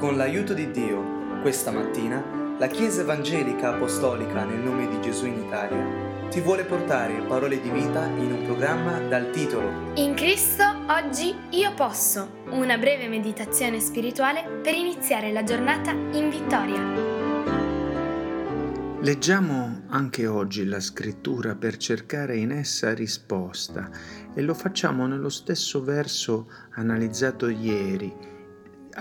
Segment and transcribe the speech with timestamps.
[0.00, 2.24] Con l'aiuto di Dio, questa mattina,
[2.58, 7.68] la Chiesa Evangelica Apostolica nel nome di Gesù in Italia ti vuole portare parole di
[7.68, 14.60] vita in un programma dal titolo In Cristo oggi io posso, una breve meditazione spirituale
[14.62, 16.80] per iniziare la giornata in vittoria.
[19.02, 23.90] Leggiamo anche oggi la scrittura per cercare in essa risposta
[24.34, 28.38] e lo facciamo nello stesso verso analizzato ieri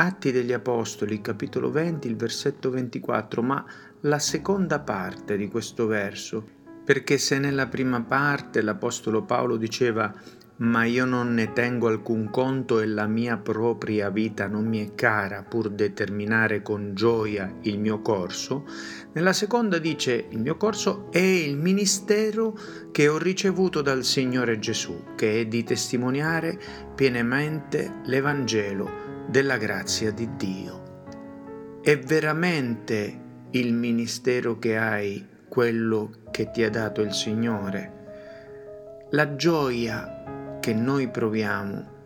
[0.00, 3.64] Atti degli Apostoli, capitolo 20, il versetto 24, ma
[4.02, 6.46] la seconda parte di questo verso,
[6.84, 10.14] perché se nella prima parte l'Apostolo Paolo diceva
[10.58, 14.94] ma io non ne tengo alcun conto e la mia propria vita non mi è
[14.94, 18.66] cara pur determinare con gioia il mio corso,
[19.12, 22.56] nella seconda dice il mio corso è il ministero
[22.92, 26.58] che ho ricevuto dal Signore Gesù, che è di testimoniare
[26.94, 31.80] pienamente l'Evangelo della grazia di Dio.
[31.82, 39.06] È veramente il ministero che hai quello che ti ha dato il Signore?
[39.10, 41.96] La gioia che noi proviamo,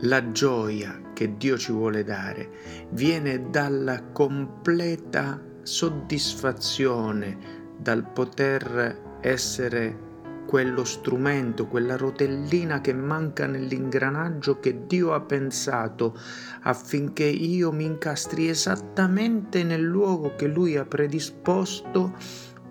[0.00, 2.50] la gioia che Dio ci vuole dare,
[2.90, 7.38] viene dalla completa soddisfazione,
[7.78, 10.04] dal poter essere
[10.46, 16.18] quello strumento, quella rotellina che manca nell'ingranaggio che Dio ha pensato
[16.62, 22.14] affinché io mi incastri esattamente nel luogo che Lui ha predisposto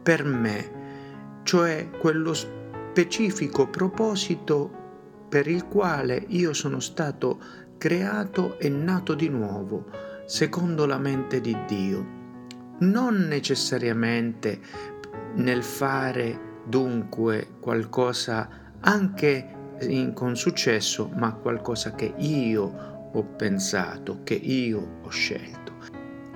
[0.02, 4.84] per me, cioè quello specifico proposito
[5.30, 7.40] per il quale io sono stato
[7.78, 9.86] creato e nato di nuovo,
[10.26, 12.24] secondo la mente di Dio.
[12.80, 14.60] Non necessariamente
[15.36, 18.48] nel fare dunque qualcosa
[18.82, 19.50] anche
[19.82, 25.74] in, con successo, ma qualcosa che io ho pensato, che io ho scelto.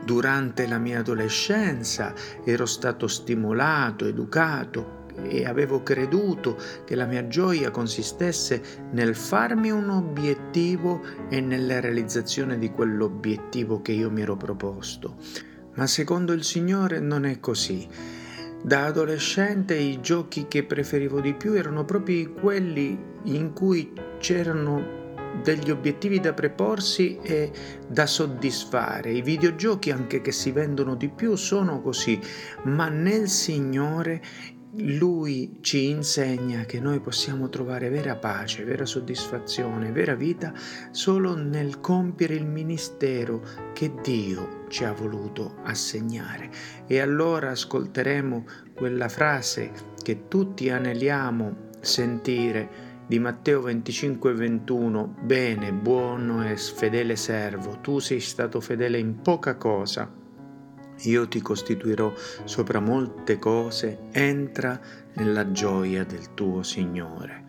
[0.03, 2.13] Durante la mia adolescenza
[2.44, 8.61] ero stato stimolato, educato e avevo creduto che la mia gioia consistesse
[8.91, 15.17] nel farmi un obiettivo e nella realizzazione di quell'obiettivo che io mi ero proposto.
[15.75, 17.88] Ma secondo il Signore non è così.
[18.62, 24.97] Da adolescente i giochi che preferivo di più erano proprio quelli in cui c'erano
[25.42, 27.52] degli obiettivi da preporsi e
[27.88, 29.12] da soddisfare.
[29.12, 32.20] I videogiochi, anche che si vendono di più, sono così,
[32.64, 34.22] ma nel Signore
[34.74, 40.53] lui ci insegna che noi possiamo trovare vera pace, vera soddisfazione, vera vita
[40.91, 43.41] solo nel compiere il ministero
[43.74, 46.52] che Dio ci ha voluto assegnare.
[46.85, 49.72] E allora ascolteremo quella frase
[50.03, 58.19] che tutti aneliamo sentire di Matteo 25 21, bene, buono e fedele servo, tu sei
[58.19, 60.19] stato fedele in poca cosa
[61.03, 64.79] io ti costituirò sopra molte cose, entra
[65.13, 67.48] nella gioia del tuo Signore.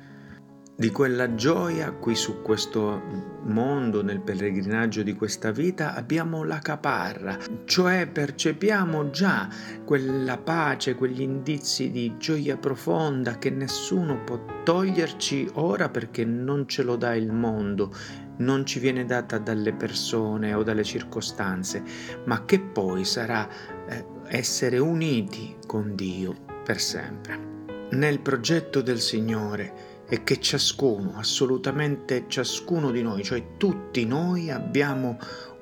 [0.80, 3.02] Di quella gioia qui su questo
[3.42, 7.36] mondo, nel pellegrinaggio di questa vita, abbiamo la caparra,
[7.66, 9.46] cioè percepiamo già
[9.84, 16.82] quella pace, quegli indizi di gioia profonda che nessuno può toglierci ora perché non ce
[16.82, 17.94] lo dà il mondo
[18.38, 21.82] non ci viene data dalle persone o dalle circostanze,
[22.24, 23.46] ma che poi sarà
[23.86, 27.48] eh, essere uniti con Dio per sempre.
[27.90, 35.16] Nel progetto del Signore è che ciascuno, assolutamente ciascuno di noi, cioè tutti noi abbiamo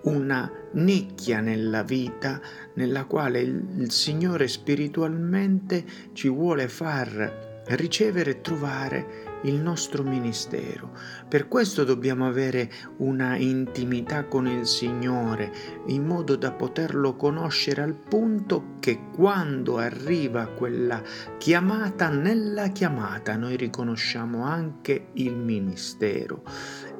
[0.04, 2.40] una nicchia nella vita
[2.74, 10.90] nella quale il, Signore spiritualmente ci vuole far ricevere e trovare il nostro ministero.
[11.28, 15.52] Per questo dobbiamo avere una intimità con il Signore
[15.86, 21.02] in modo da poterlo conoscere al punto che quando arriva quella
[21.38, 26.42] chiamata, nella chiamata noi riconosciamo anche il ministero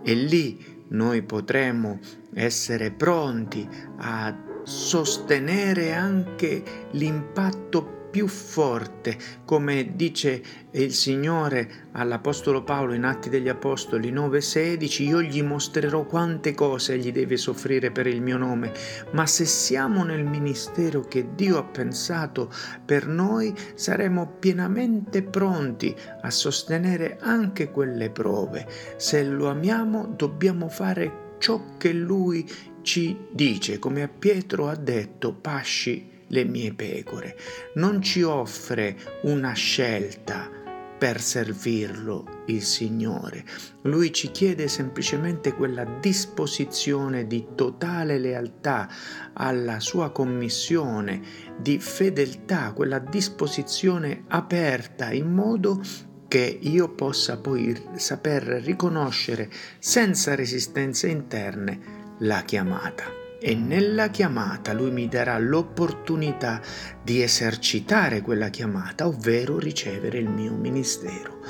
[0.03, 1.99] e lì noi potremo
[2.35, 3.69] essere pronti
[3.99, 6.63] a sostenere anche
[6.93, 15.23] l'impatto più forte, come dice il Signore all'Apostolo Paolo in Atti degli Apostoli 9:16, io
[15.23, 18.73] gli mostrerò quante cose egli deve soffrire per il mio nome,
[19.13, 22.53] ma se siamo nel ministero che Dio ha pensato
[22.85, 28.67] per noi, saremo pienamente pronti a sostenere anche quelle prove.
[28.97, 32.49] Se lo amiamo, dobbiamo fare ciò che Lui
[32.83, 37.37] ci dice, come a Pietro ha detto, pasci le mie pecore.
[37.75, 40.59] Non ci offre una scelta
[40.99, 43.45] per servirlo il Signore.
[43.83, 48.89] Lui ci chiede semplicemente quella disposizione di totale lealtà
[49.33, 51.23] alla sua commissione,
[51.57, 55.81] di fedeltà, quella disposizione aperta in modo
[56.27, 59.49] che io possa poi saper riconoscere
[59.79, 66.61] senza resistenze interne la chiamata e nella chiamata lui mi darà l'opportunità
[67.03, 71.41] di esercitare quella chiamata, ovvero ricevere il mio ministero.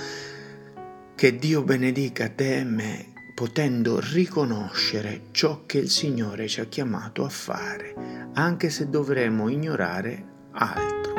[1.14, 7.24] Che Dio benedica te e me, potendo riconoscere ciò che il Signore ci ha chiamato
[7.24, 7.94] a fare,
[8.34, 11.14] anche se dovremo ignorare altro.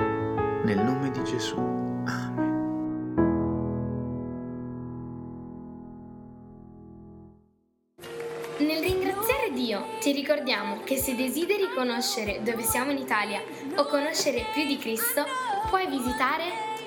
[0.64, 1.89] Nel nome di Gesù.
[9.60, 13.42] Ti ricordiamo che se desideri conoscere dove siamo in Italia
[13.76, 15.26] o conoscere più di Cristo,
[15.68, 16.46] puoi visitare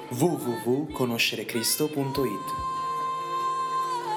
[0.09, 2.71] www.conoscerecristo.it.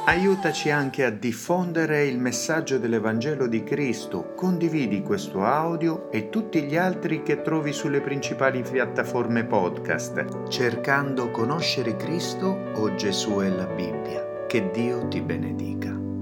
[0.05, 4.33] Aiutaci anche a diffondere il messaggio dell'Evangelo di Cristo.
[4.35, 11.97] Condividi questo audio e tutti gli altri che trovi sulle principali piattaforme podcast, cercando Conoscere
[11.97, 14.45] Cristo o Gesù e la Bibbia.
[14.47, 16.14] Che Dio ti benedica.